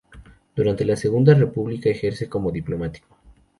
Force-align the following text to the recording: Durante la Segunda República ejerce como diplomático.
Durante 0.55 0.83
la 0.83 0.95
Segunda 0.95 1.35
República 1.35 1.87
ejerce 1.87 2.27
como 2.27 2.51
diplomático. 2.51 3.15